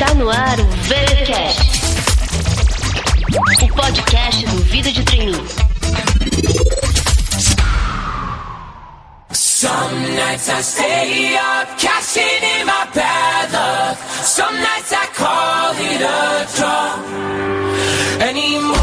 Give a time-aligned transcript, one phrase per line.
[0.00, 1.82] Está no ar o VeraCast,
[3.62, 5.44] o podcast do Vida de Treininho.
[9.30, 13.98] Some nights I stay up, cashing in my bad luck.
[14.24, 16.96] Some nights I call it a draw.
[18.26, 18.78] Anymore.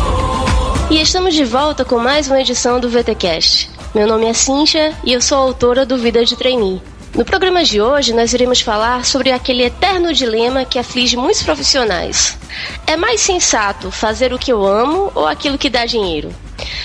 [0.91, 3.71] E estamos de volta com mais uma edição do VTcast.
[3.95, 6.79] Meu nome é Cincha e eu sou autora do Vida de Trainee.
[7.17, 12.37] No programa de hoje, nós iremos falar sobre aquele eterno dilema que aflige muitos profissionais.
[12.85, 16.29] É mais sensato fazer o que eu amo ou aquilo que dá dinheiro?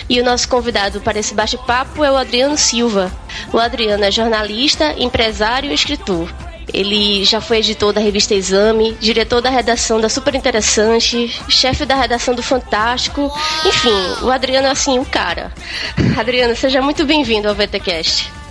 [0.09, 3.13] E o nosso convidado para esse bate-papo é o Adriano Silva.
[3.53, 6.33] O Adriano é jornalista, empresário e escritor.
[6.73, 11.95] Ele já foi editor da revista Exame, diretor da redação da Super Interessante, chefe da
[11.95, 13.31] redação do Fantástico.
[13.67, 15.53] Enfim, o Adriano é assim, o cara.
[16.17, 18.42] Adriano, seja muito bem-vindo ao VTCast.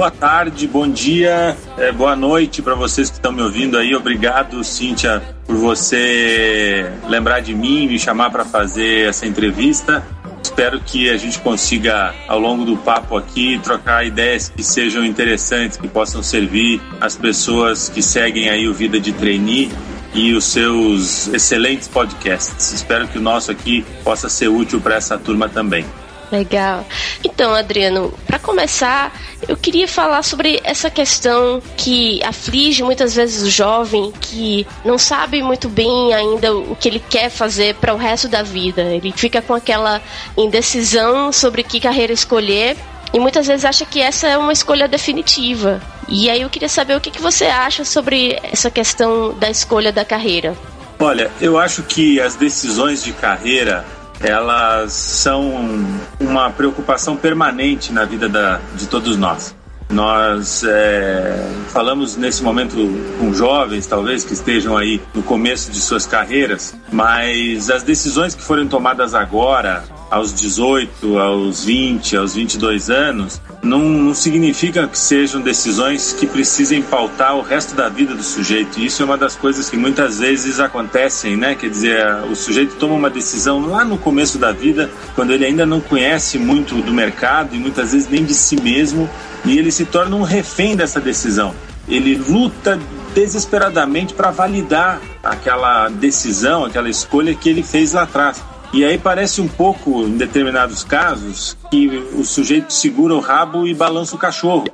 [0.00, 3.94] Boa tarde, bom dia, é, boa noite para vocês que estão me ouvindo aí.
[3.94, 10.02] Obrigado, Cíntia, por você lembrar de mim, me chamar para fazer essa entrevista.
[10.42, 15.76] Espero que a gente consiga, ao longo do papo aqui, trocar ideias que sejam interessantes,
[15.76, 19.70] que possam servir as pessoas que seguem aí o Vida de Trainee
[20.14, 22.72] e os seus excelentes podcasts.
[22.72, 25.84] Espero que o nosso aqui possa ser útil para essa turma também.
[26.30, 26.86] Legal.
[27.24, 29.12] Então, Adriano, para começar,
[29.48, 35.42] eu queria falar sobre essa questão que aflige muitas vezes o jovem que não sabe
[35.42, 38.82] muito bem ainda o que ele quer fazer para o resto da vida.
[38.82, 40.00] Ele fica com aquela
[40.36, 42.76] indecisão sobre que carreira escolher
[43.12, 45.80] e muitas vezes acha que essa é uma escolha definitiva.
[46.08, 49.92] E aí eu queria saber o que, que você acha sobre essa questão da escolha
[49.92, 50.56] da carreira.
[50.98, 53.84] Olha, eu acho que as decisões de carreira
[54.22, 55.84] elas são
[56.18, 59.54] uma preocupação permanente na vida da, de todos nós.
[59.88, 62.76] Nós é, falamos nesse momento
[63.18, 68.42] com jovens, talvez, que estejam aí no começo de suas carreiras, mas as decisões que
[68.42, 75.40] foram tomadas agora, aos 18, aos 20, aos 22 anos, não, não significa que sejam
[75.40, 78.80] decisões que precisem pautar o resto da vida do sujeito.
[78.80, 81.54] E isso é uma das coisas que muitas vezes acontecem, né?
[81.54, 85.64] Quer dizer, o sujeito toma uma decisão lá no começo da vida, quando ele ainda
[85.64, 89.08] não conhece muito do mercado e muitas vezes nem de si mesmo,
[89.44, 91.54] e ele se torna um refém dessa decisão.
[91.88, 92.78] Ele luta
[93.14, 98.42] desesperadamente para validar aquela decisão, aquela escolha que ele fez lá atrás.
[98.72, 103.74] E aí parece um pouco, em determinados casos, que o sujeito segura o rabo e
[103.74, 104.64] balança o cachorro.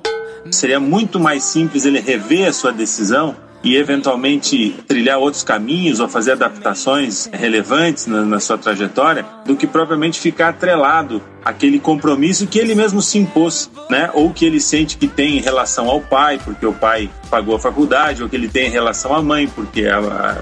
[0.51, 6.09] Seria muito mais simples ele rever a sua decisão e eventualmente trilhar outros caminhos ou
[6.09, 12.59] fazer adaptações relevantes na, na, sua trajetória do que propriamente ficar atrelado àquele compromisso que
[12.59, 14.11] ele mesmo se impôs, né?
[14.15, 17.59] Ou que ele sente que tem em relação ao pai, porque o pai pagou a
[17.59, 19.85] faculdade, ou que ele tem em relação à mãe, porque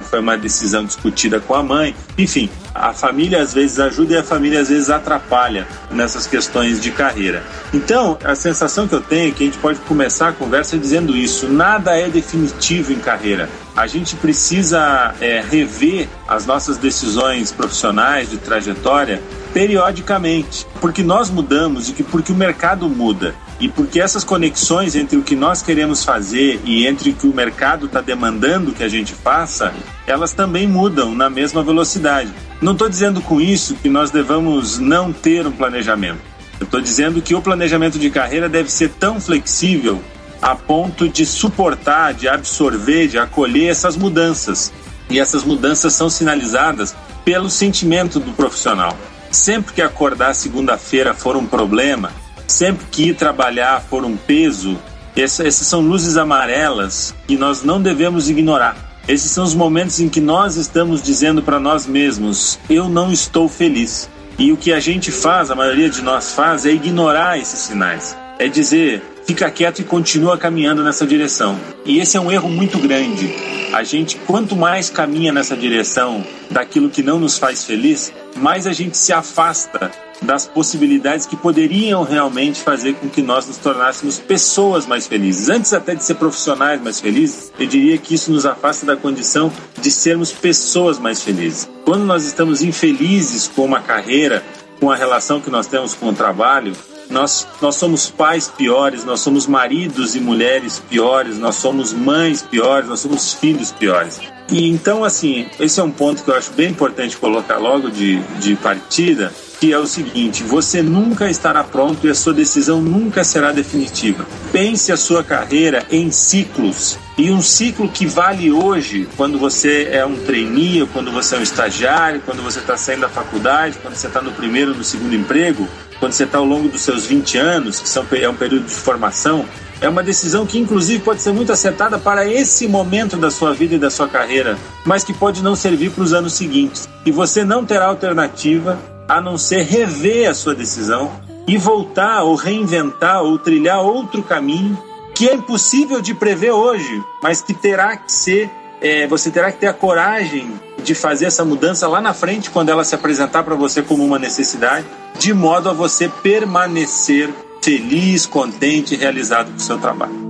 [0.02, 1.94] foi uma decisão discutida com a mãe.
[2.16, 6.90] Enfim, a família às vezes ajuda e a família às vezes atrapalha nessas questões de
[6.90, 7.42] carreira.
[7.72, 11.16] Então, a sensação que eu tenho é que a gente pode começar a conversa dizendo
[11.16, 13.48] isso: nada é definitivo em carreira.
[13.76, 19.20] A gente precisa é, rever as nossas decisões profissionais de trajetória
[19.52, 25.16] periodicamente, porque nós mudamos e que porque o mercado muda e porque essas conexões entre
[25.16, 28.88] o que nós queremos fazer e entre o que o mercado está demandando que a
[28.88, 29.72] gente faça,
[30.06, 32.32] elas também mudam na mesma velocidade.
[32.60, 36.20] Não estou dizendo com isso que nós devamos não ter um planejamento.
[36.58, 40.02] Eu estou dizendo que o planejamento de carreira deve ser tão flexível
[40.40, 44.72] a ponto de suportar, de absorver, de acolher essas mudanças.
[45.08, 46.94] E essas mudanças são sinalizadas
[47.24, 48.96] pelo sentimento do profissional.
[49.30, 52.12] Sempre que acordar segunda-feira for um problema,
[52.46, 54.78] sempre que ir trabalhar for um peso,
[55.16, 58.76] essas são luzes amarelas que nós não devemos ignorar.
[59.06, 63.48] Esses são os momentos em que nós estamos dizendo para nós mesmos: eu não estou
[63.48, 64.08] feliz.
[64.38, 68.16] E o que a gente faz, a maioria de nós faz, é ignorar esses sinais.
[68.38, 71.56] É dizer, fica quieto e continua caminhando nessa direção.
[71.84, 73.32] E esse é um erro muito grande.
[73.72, 78.72] A gente, quanto mais caminha nessa direção daquilo que não nos faz feliz, mais a
[78.72, 84.86] gente se afasta das possibilidades que poderiam realmente fazer com que nós nos tornássemos pessoas
[84.86, 85.48] mais felizes.
[85.48, 89.52] Antes até de ser profissionais mais felizes, eu diria que isso nos afasta da condição
[89.80, 91.68] de sermos pessoas mais felizes.
[91.84, 94.42] Quando nós estamos infelizes com uma carreira,
[94.80, 96.72] com a relação que nós temos com o trabalho,
[97.10, 102.88] nós, nós somos pais piores, nós somos maridos e mulheres piores, nós somos mães piores,
[102.88, 104.20] nós somos filhos piores.
[104.50, 108.20] E então, assim, esse é um ponto que eu acho bem importante colocar logo de,
[108.40, 113.24] de partida, que é o seguinte: você nunca estará pronto e a sua decisão nunca
[113.24, 114.26] será definitiva.
[114.52, 120.04] Pense a sua carreira em ciclos E um ciclo que vale hoje, quando você é
[120.04, 124.08] um trainee, quando você é um estagiário, quando você está saindo da faculdade, quando você
[124.08, 125.68] está no primeiro ou no segundo emprego,
[126.00, 128.74] quando você está ao longo dos seus 20 anos, que são, é um período de
[128.74, 129.44] formação,
[129.80, 133.74] é uma decisão que, inclusive, pode ser muito acertada para esse momento da sua vida
[133.74, 136.88] e da sua carreira, mas que pode não servir para os anos seguintes.
[137.04, 138.78] E você não terá alternativa
[139.08, 141.12] a não ser rever a sua decisão
[141.46, 144.78] e voltar ou reinventar ou trilhar outro caminho
[145.14, 149.58] que é impossível de prever hoje, mas que terá que ser, é, você terá que
[149.58, 150.52] ter a coragem
[150.82, 154.18] de fazer essa mudança lá na frente quando ela se apresentar para você como uma
[154.18, 154.86] necessidade,
[155.18, 157.30] de modo a você permanecer
[157.62, 160.24] feliz, contente e realizado com o seu trabalho.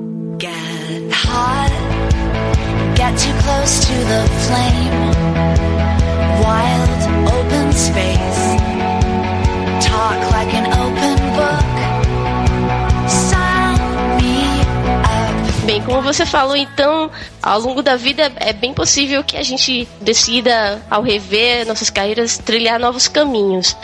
[2.97, 5.11] Get too close to the flame,
[6.41, 6.91] wild
[7.29, 8.54] open space,
[15.65, 17.11] Bem, como você falou, então,
[17.43, 22.37] ao longo da vida é bem possível que a gente decida, ao rever nossas carreiras,
[22.37, 23.75] trilhar novos caminhos.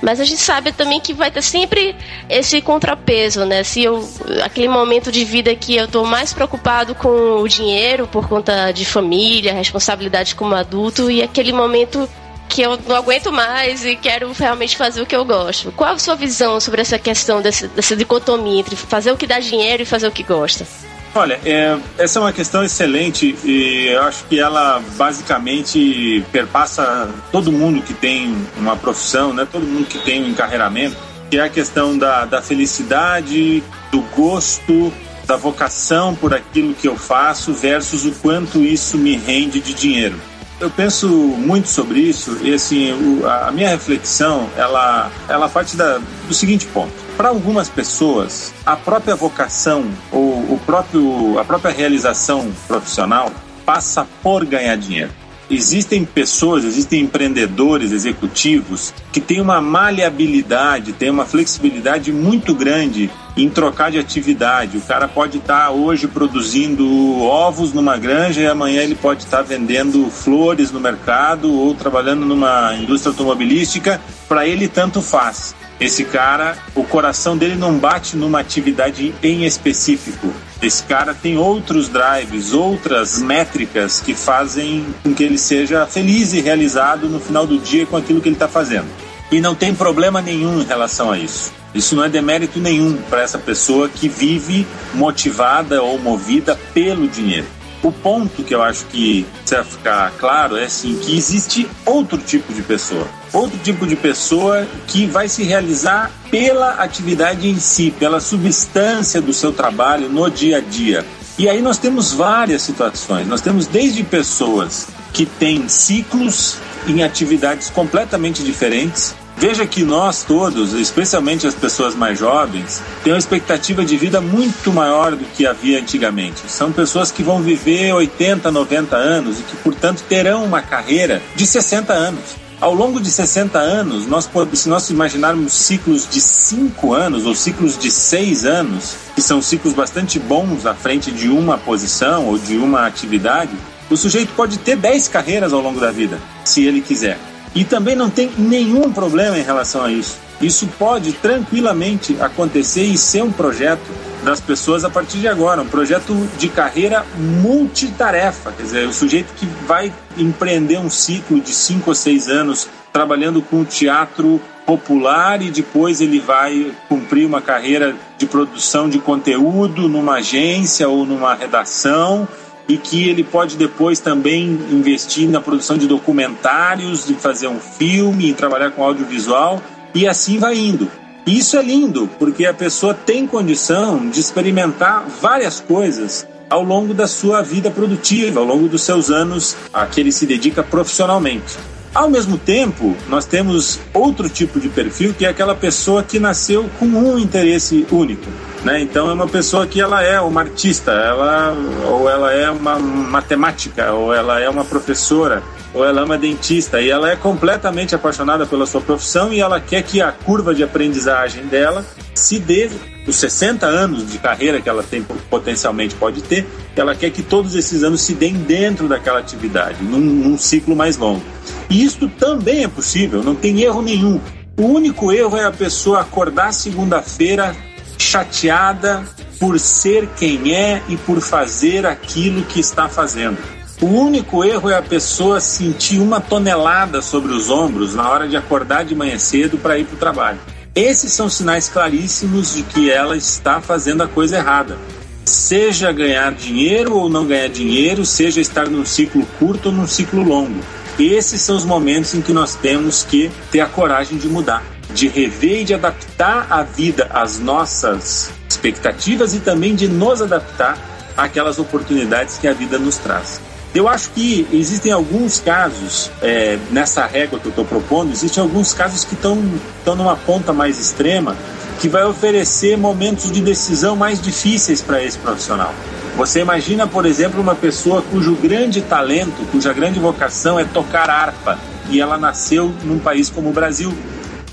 [0.00, 1.94] Mas a gente sabe também que vai ter sempre
[2.26, 3.62] esse contrapeso, né?
[3.62, 4.08] Se eu,
[4.42, 8.86] aquele momento de vida que eu estou mais preocupado com o dinheiro por conta de
[8.86, 12.08] família, responsabilidade como adulto, e aquele momento
[12.48, 15.72] que eu não aguento mais e quero realmente fazer o que eu gosto.
[15.72, 19.38] Qual a sua visão sobre essa questão dessa, dessa dicotomia entre fazer o que dá
[19.38, 20.66] dinheiro e fazer o que gosta?
[21.14, 27.50] Olha, é, essa é uma questão excelente e eu acho que ela basicamente perpassa todo
[27.50, 29.46] mundo que tem uma profissão, né?
[29.50, 30.94] todo mundo que tem um encarreiramento,
[31.30, 34.92] que é a questão da, da felicidade, do gosto,
[35.26, 40.20] da vocação por aquilo que eu faço versus o quanto isso me rende de dinheiro.
[40.58, 46.00] Eu penso muito sobre isso e assim o, a minha reflexão ela ela parte da,
[46.26, 52.52] do seguinte ponto para algumas pessoas, a própria vocação ou o próprio, a própria realização
[52.68, 53.32] profissional
[53.64, 55.10] passa por ganhar dinheiro.
[55.48, 63.50] Existem pessoas, existem empreendedores executivos que têm uma maleabilidade, têm uma flexibilidade muito grande em
[63.50, 64.78] trocar de atividade.
[64.78, 70.10] O cara pode estar hoje produzindo ovos numa granja e amanhã ele pode estar vendendo
[70.10, 74.00] flores no mercado ou trabalhando numa indústria automobilística.
[74.26, 75.54] Para ele, tanto faz.
[75.78, 80.32] Esse cara, o coração dele não bate numa atividade em específico.
[80.62, 86.40] Esse cara tem outros drives, outras métricas que fazem com que ele seja feliz e
[86.40, 88.86] realizado no final do dia com aquilo que ele está fazendo.
[89.30, 91.52] E não tem problema nenhum em relação a isso.
[91.76, 97.46] Isso não é demérito nenhum para essa pessoa que vive motivada ou movida pelo dinheiro.
[97.82, 102.52] O ponto que eu acho que precisa ficar claro é assim, que existe outro tipo
[102.52, 103.06] de pessoa.
[103.32, 109.32] Outro tipo de pessoa que vai se realizar pela atividade em si, pela substância do
[109.32, 111.04] seu trabalho no dia a dia.
[111.38, 113.28] E aí nós temos várias situações.
[113.28, 116.56] Nós temos desde pessoas que têm ciclos
[116.88, 123.18] em atividades completamente diferentes, Veja que nós todos, especialmente as pessoas mais jovens, têm uma
[123.18, 126.40] expectativa de vida muito maior do que havia antigamente.
[126.48, 131.46] São pessoas que vão viver 80, 90 anos e que, portanto, terão uma carreira de
[131.46, 132.46] 60 anos.
[132.58, 137.76] Ao longo de 60 anos, nós, se nós imaginarmos ciclos de 5 anos ou ciclos
[137.76, 142.56] de 6 anos, que são ciclos bastante bons à frente de uma posição ou de
[142.56, 143.52] uma atividade,
[143.90, 147.18] o sujeito pode ter 10 carreiras ao longo da vida, se ele quiser.
[147.56, 150.18] E também não tem nenhum problema em relação a isso.
[150.42, 153.90] Isso pode tranquilamente acontecer e ser um projeto
[154.22, 159.32] das pessoas a partir de agora, um projeto de carreira multitarefa, quer dizer, o sujeito
[159.34, 165.50] que vai empreender um ciclo de cinco ou seis anos trabalhando com teatro popular e
[165.50, 172.28] depois ele vai cumprir uma carreira de produção de conteúdo numa agência ou numa redação
[172.68, 178.34] e que ele pode depois também investir na produção de documentários, de fazer um filme,
[178.34, 179.62] trabalhar com audiovisual
[179.94, 180.90] e assim vai indo.
[181.26, 186.94] E isso é lindo, porque a pessoa tem condição de experimentar várias coisas ao longo
[186.94, 191.56] da sua vida produtiva, ao longo dos seus anos a que ele se dedica profissionalmente.
[191.96, 196.68] Ao mesmo tempo, nós temos outro tipo de perfil que é aquela pessoa que nasceu
[196.78, 198.26] com um interesse único.
[198.62, 198.82] Né?
[198.82, 201.56] Então é uma pessoa que ela é uma artista, ela
[201.88, 206.82] ou ela é uma matemática, ou ela é uma professora, ou ela é uma dentista
[206.82, 210.62] e ela é completamente apaixonada pela sua profissão e ela quer que a curva de
[210.62, 211.82] aprendizagem dela
[212.14, 212.68] se dê
[213.06, 217.54] os 60 anos de carreira que ela tem potencialmente pode ter, ela quer que todos
[217.54, 221.22] esses anos se deem dentro daquela atividade, num, num ciclo mais longo.
[221.70, 224.20] E isto também é possível, não tem erro nenhum.
[224.58, 227.54] O único erro é a pessoa acordar segunda-feira
[227.98, 229.04] chateada,
[229.38, 233.38] por ser quem é e por fazer aquilo que está fazendo.
[233.80, 238.36] O único erro é a pessoa sentir uma tonelada sobre os ombros na hora de
[238.36, 240.38] acordar de manhã cedo para ir para o trabalho.
[240.76, 244.76] Esses são sinais claríssimos de que ela está fazendo a coisa errada.
[245.24, 250.22] Seja ganhar dinheiro ou não ganhar dinheiro, seja estar num ciclo curto ou num ciclo
[250.22, 250.60] longo.
[250.98, 255.08] Esses são os momentos em que nós temos que ter a coragem de mudar, de
[255.08, 260.78] rever e de adaptar a vida às nossas expectativas e também de nos adaptar
[261.16, 263.40] àquelas oportunidades que a vida nos traz.
[263.76, 268.72] Eu acho que existem alguns casos, é, nessa régua que eu estou propondo, existem alguns
[268.72, 269.36] casos que estão
[269.84, 271.36] numa ponta mais extrema,
[271.78, 275.74] que vai oferecer momentos de decisão mais difíceis para esse profissional.
[276.16, 281.58] Você imagina, por exemplo, uma pessoa cujo grande talento, cuja grande vocação é tocar harpa,
[281.90, 283.92] e ela nasceu num país como o Brasil,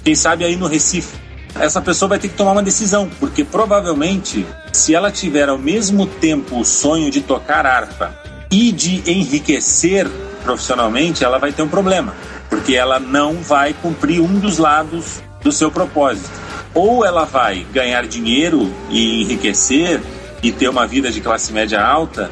[0.04, 1.16] quem sabe aí no Recife.
[1.58, 6.06] Essa pessoa vai ter que tomar uma decisão, porque provavelmente, se ela tiver ao mesmo
[6.08, 8.22] tempo o sonho de tocar harpa
[8.54, 10.08] e de enriquecer
[10.44, 12.14] profissionalmente, ela vai ter um problema,
[12.52, 16.30] porque ela não vai cumprir um dos lados do seu propósito.
[16.72, 20.00] Ou ela vai ganhar dinheiro e enriquecer
[20.44, 22.30] e ter uma vida de classe média alta,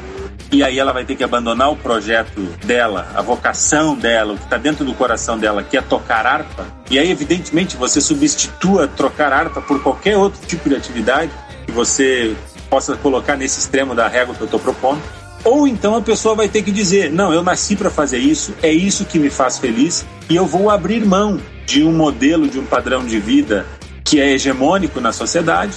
[0.52, 4.44] e aí ela vai ter que abandonar o projeto dela, a vocação dela, o que
[4.44, 6.64] está dentro do coração dela, que é tocar harpa.
[6.88, 11.32] E aí, evidentemente, você substitua trocar harpa por qualquer outro tipo de atividade
[11.66, 12.36] que você
[12.70, 15.02] possa colocar nesse extremo da régua que eu estou propondo.
[15.44, 18.72] Ou então a pessoa vai ter que dizer: não, eu nasci para fazer isso, é
[18.72, 22.64] isso que me faz feliz e eu vou abrir mão de um modelo, de um
[22.64, 23.66] padrão de vida
[24.04, 25.74] que é hegemônico na sociedade,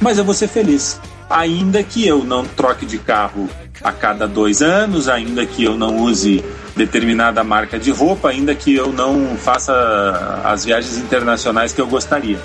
[0.00, 1.00] mas eu vou ser feliz.
[1.28, 3.48] Ainda que eu não troque de carro
[3.82, 6.44] a cada dois anos, ainda que eu não use
[6.76, 12.38] determinada marca de roupa, ainda que eu não faça as viagens internacionais que eu gostaria.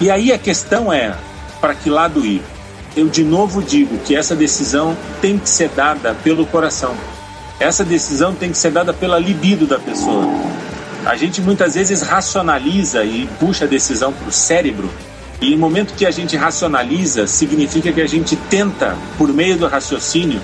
[0.00, 1.14] E aí a questão é:
[1.60, 2.42] para que lado ir?
[2.98, 6.96] Eu de novo digo que essa decisão tem que ser dada pelo coração.
[7.60, 10.26] Essa decisão tem que ser dada pela libido da pessoa.
[11.06, 14.90] A gente muitas vezes racionaliza e puxa a decisão para o cérebro.
[15.40, 19.68] E no momento que a gente racionaliza, significa que a gente tenta, por meio do
[19.68, 20.40] raciocínio,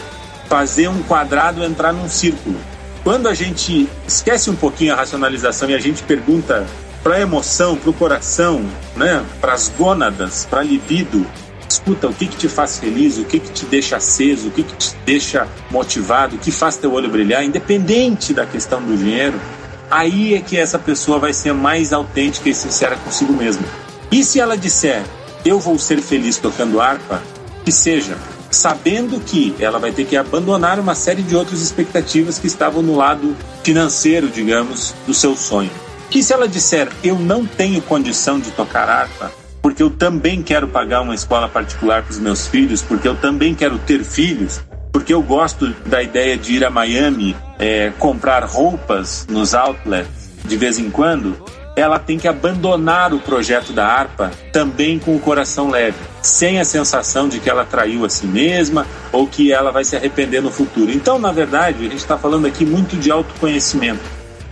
[0.49, 2.57] fazer um quadrado entrar num círculo.
[3.03, 6.65] Quando a gente esquece um pouquinho a racionalização e a gente pergunta
[7.03, 8.65] para a emoção, para o coração,
[8.97, 11.27] né, para as gônadas, para a libido,
[11.75, 14.63] Escuta, o que, que te faz feliz, o que, que te deixa aceso, o que,
[14.63, 19.41] que te deixa motivado, o que faz teu olho brilhar, independente da questão do dinheiro,
[19.91, 23.65] aí é que essa pessoa vai ser mais autêntica e sincera consigo mesma.
[24.13, 25.03] E se ela disser,
[25.45, 27.21] eu vou ser feliz tocando harpa,
[27.65, 28.17] que seja,
[28.53, 32.95] sabendo que ela vai ter que abandonar uma série de outras expectativas que estavam no
[32.95, 35.73] lado financeiro, digamos, do seu sonho.
[36.09, 39.33] Que se ela disser, eu não tenho condição de tocar harpa,
[39.65, 43.55] porque eu também quero pagar uma escola particular para os meus filhos, porque eu também
[43.55, 49.27] quero ter filhos, porque eu gosto da ideia de ir a Miami é, comprar roupas
[49.27, 51.35] nos outlets de vez em quando,
[51.75, 56.65] ela tem que abandonar o projeto da harpa também com o coração leve, sem a
[56.67, 60.51] sensação de que ela traiu a si mesma ou que ela vai se arrepender no
[60.51, 60.93] futuro.
[60.93, 64.05] Então, na verdade, a gente está falando aqui muito de autoconhecimento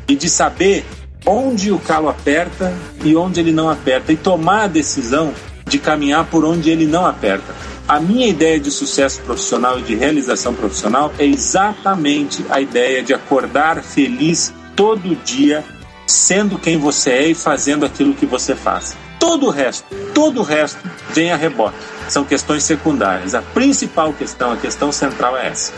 [0.09, 0.87] e de saber
[1.27, 2.73] onde o calo aperta
[3.05, 5.33] e onde ele não aperta e tomar a decisão
[5.67, 7.55] de caminhar por onde ele não aperta.
[7.89, 13.13] A minha ideia de sucesso profissional e de realização profissional é exatamente a ideia de
[13.13, 15.65] acordar feliz todo dia,
[16.07, 18.97] sendo quem você é e fazendo aquilo que você faz.
[19.19, 20.79] Todo o resto, todo o resto
[21.11, 21.77] vem a rebote.
[22.09, 23.35] São questões secundárias.
[23.35, 25.73] A principal questão, a questão central é essa.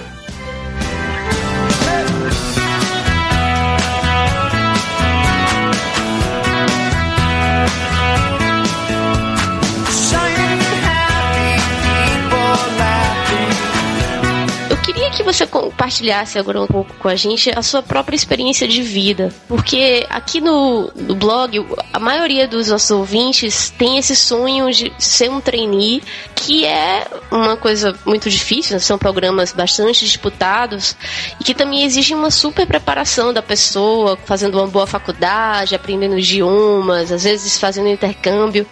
[15.25, 19.33] Que você compartilhasse agora um pouco com a gente a sua própria experiência de vida.
[19.49, 25.31] Porque aqui no, no blog, a maioria dos nossos ouvintes tem esse sonho de ser
[25.31, 26.03] um trainee,
[26.37, 30.95] que é uma coisa muito difícil, são programas bastante disputados
[31.41, 37.11] e que também exigem uma super preparação da pessoa, fazendo uma boa faculdade, aprendendo idiomas,
[37.11, 38.67] às vezes fazendo intercâmbio.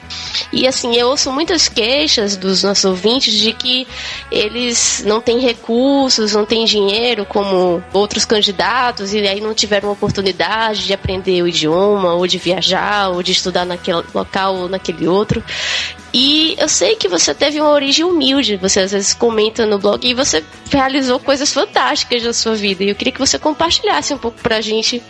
[0.52, 3.86] E assim, eu ouço muitas queixas dos nossos ouvintes de que
[4.30, 10.86] eles não têm recursos, não têm dinheiro como outros candidatos e aí não tiveram oportunidade
[10.86, 15.42] de aprender o idioma, ou de viajar, ou de estudar naquele local ou naquele outro.
[16.12, 20.06] E eu sei que você teve uma origem humilde, você às vezes comenta no blog
[20.06, 22.84] e você realizou coisas fantásticas na sua vida.
[22.84, 25.02] E eu queria que você compartilhasse um pouco pra gente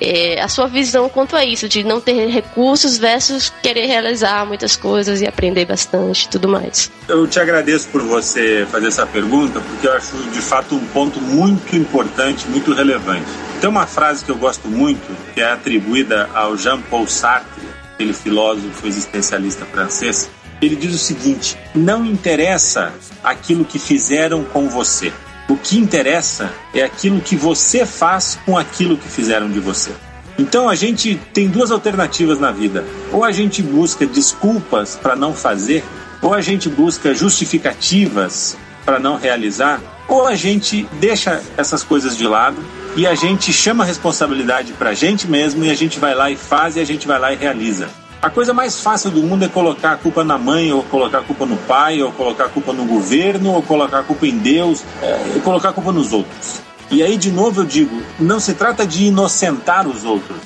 [0.00, 4.76] é, a sua visão quanto a isso, de não ter recursos versus querer realizar muitas
[4.76, 6.90] coisas e aprender bastante e tudo mais.
[7.08, 11.20] Eu te agradeço por você fazer essa pergunta, porque eu acho de fato um ponto
[11.20, 13.26] muito importante, muito relevante.
[13.60, 18.86] Tem uma frase que eu gosto muito, que é atribuída ao Jean-Paul Sartre, aquele filósofo
[18.86, 20.30] existencialista francês.
[20.60, 25.12] Ele diz o seguinte: não interessa aquilo que fizeram com você.
[25.48, 29.92] O que interessa é aquilo que você faz com aquilo que fizeram de você.
[30.38, 32.84] Então a gente tem duas alternativas na vida.
[33.12, 35.84] Ou a gente busca desculpas para não fazer,
[36.20, 42.26] ou a gente busca justificativas para não realizar, ou a gente deixa essas coisas de
[42.26, 42.62] lado
[42.96, 46.30] e a gente chama a responsabilidade para a gente mesmo e a gente vai lá
[46.30, 47.88] e faz e a gente vai lá e realiza.
[48.20, 51.22] A coisa mais fácil do mundo é colocar a culpa na mãe, ou colocar a
[51.22, 54.82] culpa no pai, ou colocar a culpa no governo, ou colocar a culpa em Deus,
[55.02, 56.62] é, colocar a culpa nos outros.
[56.90, 60.38] E aí, de novo, eu digo: não se trata de inocentar os outros.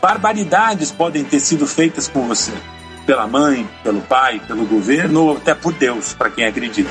[0.00, 2.52] Barbaridades podem ter sido feitas com você,
[3.04, 6.90] pela mãe, pelo pai, pelo governo, ou até por Deus, para quem acredita.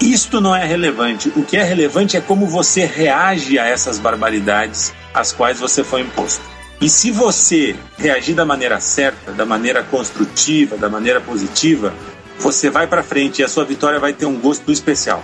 [0.00, 1.32] Isto não é relevante.
[1.36, 6.00] O que é relevante é como você reage a essas barbaridades às quais você foi
[6.00, 6.55] imposto.
[6.80, 11.94] E se você reagir da maneira certa, da maneira construtiva, da maneira positiva,
[12.38, 15.22] você vai para frente e a sua vitória vai ter um gosto especial.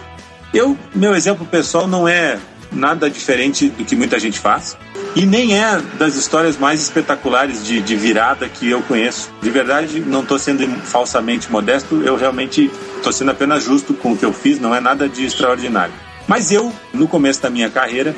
[0.52, 2.38] Eu, meu exemplo pessoal não é
[2.70, 4.76] nada diferente do que muita gente faz.
[5.14, 9.30] E nem é das histórias mais espetaculares de, de virada que eu conheço.
[9.42, 14.16] De verdade, não estou sendo falsamente modesto, eu realmente estou sendo apenas justo com o
[14.16, 15.92] que eu fiz, não é nada de extraordinário.
[16.26, 18.14] Mas eu, no começo da minha carreira,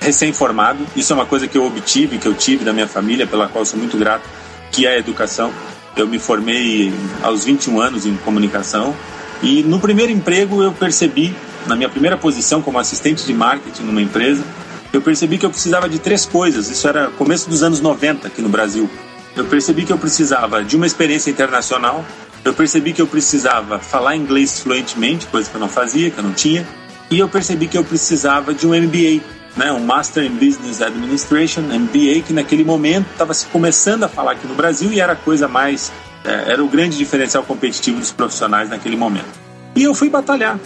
[0.00, 3.48] recém-formado, isso é uma coisa que eu obtive, que eu tive da minha família, pela
[3.48, 4.24] qual sou muito grato,
[4.70, 5.52] que é a educação.
[5.96, 8.94] Eu me formei aos 21 anos em comunicação
[9.42, 11.34] e no primeiro emprego eu percebi,
[11.66, 14.44] na minha primeira posição como assistente de marketing numa empresa,
[14.92, 16.70] eu percebi que eu precisava de três coisas.
[16.70, 18.88] Isso era começo dos anos 90 aqui no Brasil.
[19.36, 22.04] Eu percebi que eu precisava de uma experiência internacional,
[22.44, 26.24] eu percebi que eu precisava falar inglês fluentemente, coisa que eu não fazia, que eu
[26.24, 26.66] não tinha,
[27.10, 29.22] e eu percebi que eu precisava de um MBA,
[29.58, 34.32] né, um Master in Business Administration, MBA, que naquele momento estava se começando a falar
[34.32, 35.92] aqui no Brasil e era a coisa mais,
[36.24, 39.26] é, era o grande diferencial competitivo dos profissionais naquele momento.
[39.74, 40.58] E eu fui batalhar.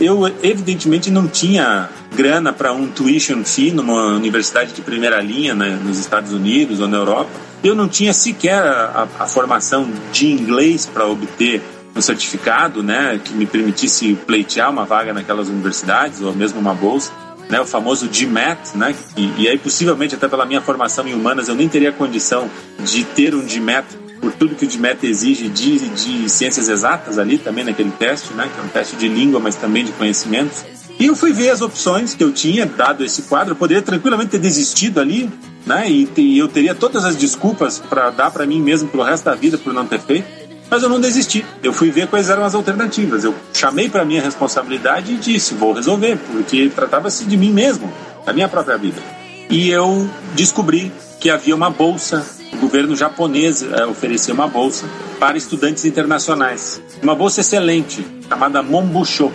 [0.00, 5.78] Eu, evidentemente, não tinha grana para um tuition fee numa universidade de primeira linha né,
[5.82, 7.30] nos Estados Unidos ou na Europa.
[7.64, 11.62] Eu não tinha sequer a, a formação de inglês para obter
[11.96, 17.10] um certificado né, que me permitisse pleitear uma vaga naquelas universidades ou mesmo uma bolsa.
[17.48, 21.46] Né, o famoso GMAT, né, e, e aí possivelmente até pela minha formação em humanas
[21.46, 23.86] eu nem teria condição de ter um GMAT
[24.26, 28.50] por tudo que o DMET exige de, de ciências exatas ali também naquele teste, né,
[28.52, 30.64] que é um teste de língua, mas também de conhecimentos.
[30.98, 34.30] E eu fui ver as opções que eu tinha, dado esse quadro, eu poderia tranquilamente
[34.30, 35.30] ter desistido ali,
[35.64, 39.24] né, e, e eu teria todas as desculpas para dar para mim mesmo pelo resto
[39.24, 40.26] da vida por não ter feito,
[40.70, 41.44] mas eu não desisti.
[41.62, 43.24] Eu fui ver quais eram as alternativas.
[43.24, 47.92] Eu chamei para minha responsabilidade e disse: vou resolver, porque tratava-se de mim mesmo,
[48.24, 49.00] da minha própria vida.
[49.48, 52.24] E eu descobri que havia uma bolsa
[52.56, 54.88] o governo japonês é, oferecia uma bolsa
[55.20, 56.80] para estudantes internacionais.
[57.02, 59.30] Uma bolsa excelente, chamada Mombusho.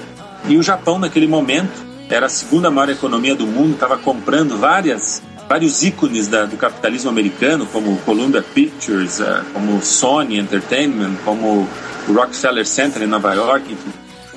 [0.48, 5.22] E o Japão, naquele momento, era a segunda maior economia do mundo, estava comprando várias,
[5.52, 11.68] vários ícones da, do capitalismo americano, como Columbia Pictures, uh, como Sony Entertainment, como
[12.08, 13.74] o Rockefeller Center em Nova York.
[13.74, 13.92] Enfim.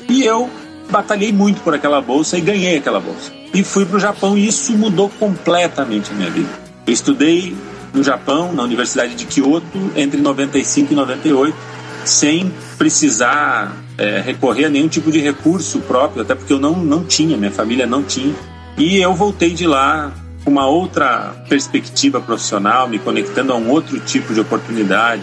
[0.09, 0.51] E eu
[0.91, 3.31] batalhei muito por aquela bolsa e ganhei aquela bolsa.
[3.55, 6.49] E fui para o Japão e isso mudou completamente a minha vida.
[6.85, 7.57] Eu estudei
[7.93, 11.57] no Japão, na Universidade de Kyoto, entre 95 e 98,
[12.05, 17.05] sem precisar é, recorrer a nenhum tipo de recurso próprio, até porque eu não, não
[17.05, 18.35] tinha, minha família não tinha.
[18.77, 20.13] E eu voltei de lá
[20.47, 25.23] uma outra perspectiva profissional, me conectando a um outro tipo de oportunidade.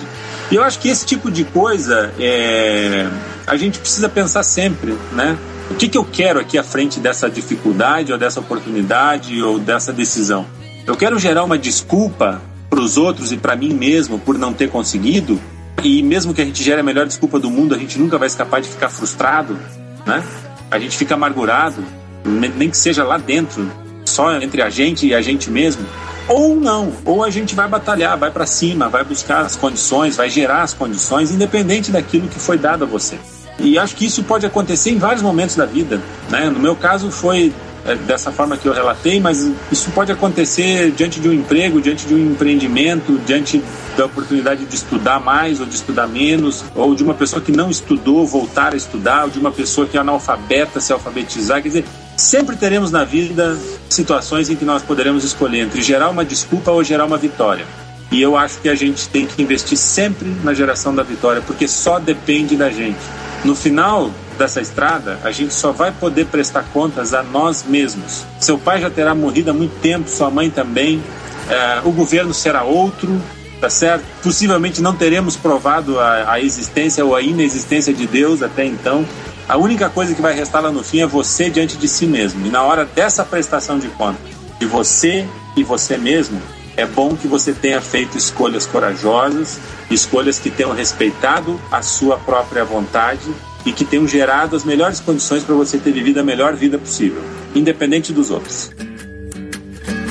[0.51, 3.07] E eu acho que esse tipo de coisa é,
[3.45, 5.37] a gente precisa pensar sempre, né?
[5.69, 9.93] O que, que eu quero aqui à frente dessa dificuldade, ou dessa oportunidade, ou dessa
[9.93, 10.45] decisão?
[10.85, 14.69] Eu quero gerar uma desculpa para os outros e para mim mesmo por não ter
[14.69, 15.39] conseguido.
[15.83, 18.29] E mesmo que a gente gere a melhor desculpa do mundo, a gente nunca vai
[18.29, 19.57] ser capaz de ficar frustrado,
[20.05, 20.23] né?
[20.69, 21.83] A gente fica amargurado,
[22.25, 23.69] nem que seja lá dentro,
[24.11, 25.85] só entre a gente e a gente mesmo.
[26.27, 30.29] Ou não, ou a gente vai batalhar, vai para cima, vai buscar as condições, vai
[30.29, 33.17] gerar as condições, independente daquilo que foi dado a você.
[33.59, 36.01] E acho que isso pode acontecer em vários momentos da vida.
[36.29, 36.49] Né?
[36.49, 37.53] No meu caso, foi
[37.85, 42.05] é, dessa forma que eu relatei, mas isso pode acontecer diante de um emprego, diante
[42.05, 43.61] de um empreendimento, diante
[43.97, 47.69] da oportunidade de estudar mais ou de estudar menos, ou de uma pessoa que não
[47.69, 51.61] estudou voltar a estudar, ou de uma pessoa que é analfabeta se alfabetizar.
[51.61, 51.85] Quer dizer,
[52.21, 53.57] sempre teremos na vida
[53.89, 57.65] situações em que nós poderemos escolher entre gerar uma desculpa ou gerar uma vitória.
[58.11, 61.67] E eu acho que a gente tem que investir sempre na geração da vitória, porque
[61.67, 62.99] só depende da gente.
[63.43, 68.25] No final dessa estrada, a gente só vai poder prestar contas a nós mesmos.
[68.39, 71.01] Seu pai já terá morrido há muito tempo, sua mãe também,
[71.49, 73.21] é, o governo será outro,
[73.59, 74.03] tá certo?
[74.21, 79.05] Possivelmente não teremos provado a, a existência ou a inexistência de Deus até então.
[79.47, 82.45] A única coisa que vai restar lá no fim é você diante de si mesmo.
[82.45, 84.21] E na hora dessa prestação de contas,
[84.59, 85.25] de você
[85.57, 86.41] e você mesmo,
[86.77, 92.63] é bom que você tenha feito escolhas corajosas, escolhas que tenham respeitado a sua própria
[92.63, 93.29] vontade
[93.65, 97.21] e que tenham gerado as melhores condições para você ter vivido a melhor vida possível,
[97.53, 98.71] independente dos outros.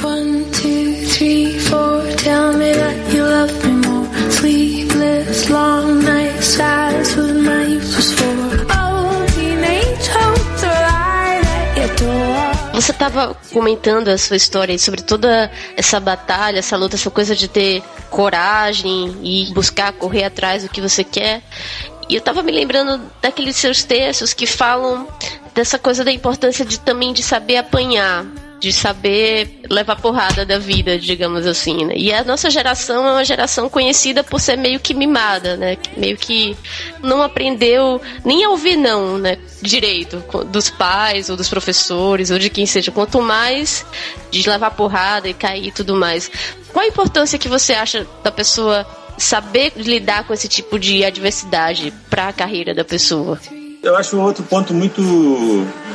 [0.04, 4.08] One, two, three, four, tell me that you love me more.
[4.30, 6.58] Sleepless, long nights,
[7.16, 7.80] what my
[12.80, 17.46] Você estava comentando a sua história sobre toda essa batalha, essa luta, essa coisa de
[17.46, 21.42] ter coragem e buscar correr atrás do que você quer.
[22.08, 25.06] E eu tava me lembrando daqueles seus textos que falam
[25.54, 28.24] dessa coisa da importância de também de saber apanhar,
[28.60, 31.94] de saber levar porrada da vida, digamos assim, né?
[31.96, 35.78] E a nossa geração é uma geração conhecida por ser meio que mimada, né?
[35.96, 36.56] Meio que
[37.02, 39.38] não aprendeu nem a ouvir não, né?
[39.62, 43.84] Direito dos pais ou dos professores ou de quem seja, quanto mais
[44.30, 46.30] de levar porrada e cair e tudo mais.
[46.72, 48.86] Qual a importância que você acha da pessoa
[49.20, 53.38] saber lidar com esse tipo de adversidade para a carreira da pessoa.
[53.82, 55.00] Eu acho um outro ponto muito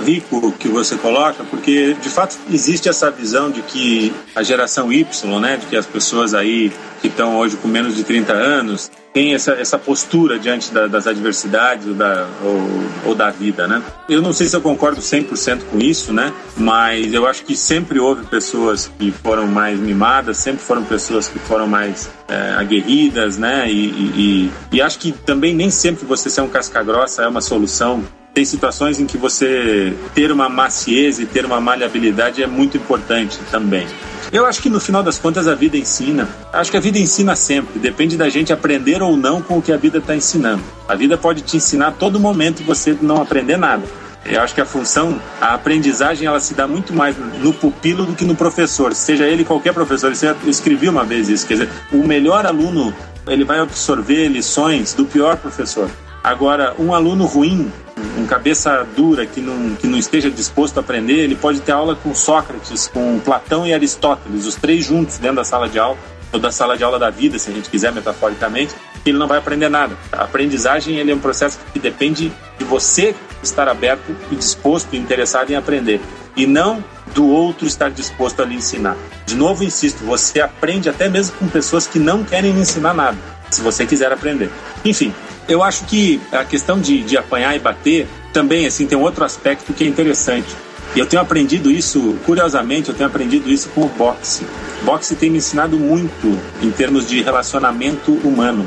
[0.03, 5.39] rico que você coloca, porque de fato existe essa visão de que a geração Y,
[5.39, 9.33] né, de que as pessoas aí que estão hoje com menos de 30 anos tem
[9.33, 13.81] essa, essa postura diante da, das adversidades ou da, ou, ou, da vida, né?
[14.09, 16.33] Eu não sei se eu concordo 100% com isso, né?
[16.57, 21.39] Mas eu acho que sempre houve pessoas que foram mais mimadas, sempre foram pessoas que
[21.39, 23.71] foram mais é, aguerridas, né?
[23.71, 27.41] E, e, e, e acho que também nem sempre você ser um casca-grossa é uma
[27.41, 28.03] solução
[28.35, 33.39] tem situações em que você ter uma maciez e ter uma maleabilidade é muito importante
[33.49, 33.87] também.
[34.29, 36.27] Eu acho que no final das contas a vida ensina.
[36.51, 37.79] Acho que a vida ensina sempre.
[37.79, 40.61] Depende da gente aprender ou não com o que a vida está ensinando.
[40.85, 43.85] A vida pode te ensinar a todo momento e você não aprender nada.
[44.25, 48.13] Eu acho que a função, a aprendizagem, ela se dá muito mais no pupilo do
[48.13, 50.11] que no professor, seja ele qualquer professor.
[50.43, 52.93] Eu escrevi uma vez isso, quer dizer, o melhor aluno
[53.27, 55.89] ele vai absorver lições do pior professor.
[56.25, 57.71] Agora, um aluno ruim,
[58.17, 61.95] um cabeça dura que não, que não esteja disposto a aprender, ele pode ter aula
[61.95, 65.95] com Sócrates, com Platão e Aristóteles, os três juntos dentro da sala de aula,
[66.33, 68.73] ou da sala de aula da vida, se a gente quiser metaforicamente,
[69.05, 69.95] ele não vai aprender nada.
[70.11, 74.97] A aprendizagem ele é um processo que depende de você estar aberto e disposto e
[74.97, 76.01] interessado em aprender,
[76.35, 76.83] e não
[77.13, 78.97] do outro estar disposto a lhe ensinar.
[79.27, 83.17] De novo, insisto, você aprende até mesmo com pessoas que não querem lhe ensinar nada,
[83.51, 84.49] se você quiser aprender.
[84.83, 85.13] Enfim,
[85.47, 89.23] eu acho que a questão de, de apanhar e bater também assim tem um outro
[89.23, 90.47] aspecto que é interessante.
[90.95, 94.45] E eu tenho aprendido isso, curiosamente, eu tenho aprendido isso com o boxe.
[94.83, 98.65] Boxe tem me ensinado muito em termos de relacionamento humano.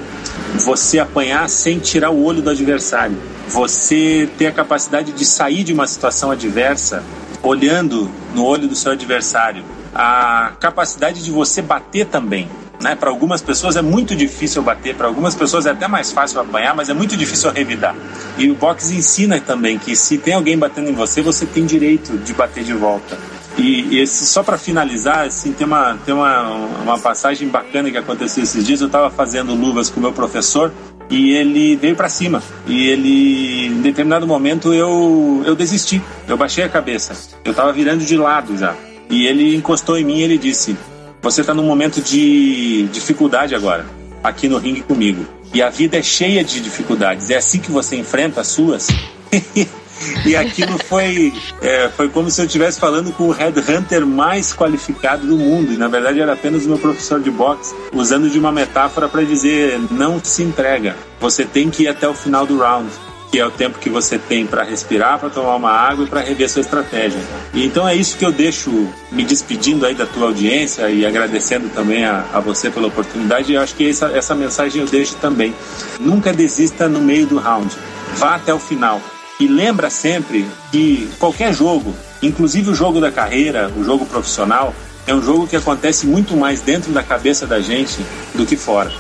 [0.57, 3.17] Você apanhar sem tirar o olho do adversário.
[3.49, 7.03] Você ter a capacidade de sair de uma situação adversa
[7.43, 9.65] olhando no olho do seu adversário.
[9.95, 12.47] A capacidade de você bater também.
[12.81, 12.95] Né?
[12.95, 16.75] Para algumas pessoas é muito difícil bater, para algumas pessoas é até mais fácil apanhar,
[16.75, 17.95] mas é muito difícil revidar.
[18.37, 22.17] E o boxe ensina também que se tem alguém batendo em você, você tem direito
[22.19, 23.19] de bater de volta.
[23.59, 26.49] E, esse, só para finalizar, assim, tem, uma, tem uma,
[26.83, 28.81] uma passagem bacana que aconteceu esses dias.
[28.81, 30.73] Eu estava fazendo luvas com o meu professor
[31.11, 32.41] e ele veio para cima.
[32.69, 36.01] E ele, em determinado momento, eu, eu desisti.
[36.29, 37.17] Eu baixei a cabeça.
[37.45, 38.77] Eu estava virando de lado já.
[39.11, 40.77] E ele encostou em mim e ele disse:
[41.21, 43.85] você está num momento de dificuldade agora,
[44.23, 45.27] aqui no ringue comigo.
[45.53, 47.31] E a vida é cheia de dificuldades.
[47.31, 48.89] É assim que você enfrenta as suas.
[50.27, 55.27] e aquilo foi, é, foi como se eu estivesse falando com o headhunter mais qualificado
[55.27, 55.73] do mundo.
[55.73, 59.23] E na verdade era apenas o meu professor de boxe, usando de uma metáfora para
[59.23, 60.97] dizer: não se entrega.
[61.19, 62.91] Você tem que ir até o final do round
[63.31, 66.21] que é o tempo que você tem para respirar, para tomar uma água e para
[66.21, 67.21] rever sua estratégia.
[67.55, 72.05] Então é isso que eu deixo me despedindo aí da tua audiência e agradecendo também
[72.05, 73.53] a, a você pela oportunidade.
[73.53, 75.55] Eu acho que essa, essa mensagem eu deixo também.
[76.01, 77.77] Nunca desista no meio do round.
[78.17, 79.01] Vá até o final.
[79.41, 84.75] e lembra sempre que qualquer jogo, inclusive o jogo da carreira, o jogo profissional,
[85.07, 87.99] é um jogo que acontece muito mais dentro da cabeça da gente
[88.35, 88.93] do que fora.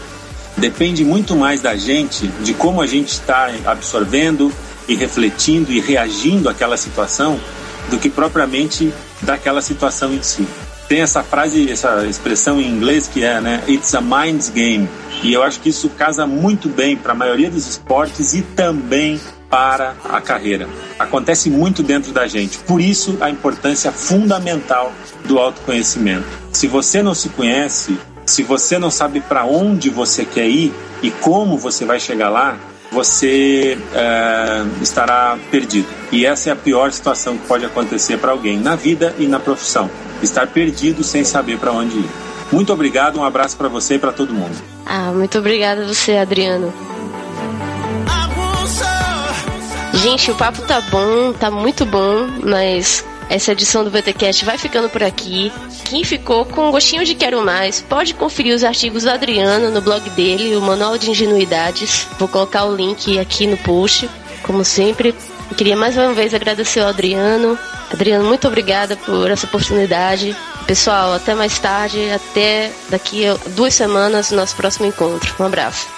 [0.58, 4.52] Depende muito mais da gente, de como a gente está absorvendo
[4.88, 7.38] e refletindo e reagindo àquela situação,
[7.90, 8.92] do que propriamente
[9.22, 10.46] daquela situação em si.
[10.88, 14.88] Tem essa frase, essa expressão em inglês que é, né, it's a mind's game.
[15.22, 19.20] E eu acho que isso casa muito bem para a maioria dos esportes e também
[19.50, 20.68] para a carreira.
[20.98, 22.58] Acontece muito dentro da gente.
[22.58, 24.92] Por isso, a importância fundamental
[25.24, 26.26] do autoconhecimento.
[26.52, 27.96] Se você não se conhece,
[28.28, 32.58] se você não sabe para onde você quer ir e como você vai chegar lá,
[32.90, 35.88] você é, estará perdido.
[36.10, 39.38] E essa é a pior situação que pode acontecer para alguém na vida e na
[39.38, 39.90] profissão:
[40.22, 42.10] estar perdido sem saber para onde ir.
[42.50, 44.56] Muito obrigado, um abraço para você e para todo mundo.
[44.86, 46.72] Ah, muito obrigada você, Adriano.
[49.92, 54.88] Gente, o papo tá bom, tá muito bom, mas essa edição do VTCast vai ficando
[54.88, 55.52] por aqui.
[55.88, 59.80] Quem ficou com um gostinho de quero mais, pode conferir os artigos do Adriano no
[59.80, 62.06] blog dele, o Manual de Ingenuidades.
[62.18, 64.08] Vou colocar o link aqui no post,
[64.42, 65.14] como sempre.
[65.56, 67.58] queria mais uma vez agradecer ao Adriano.
[67.90, 70.36] Adriano, muito obrigada por essa oportunidade.
[70.66, 75.34] Pessoal, até mais tarde, até daqui a duas semanas, nosso próximo encontro.
[75.40, 75.97] Um abraço.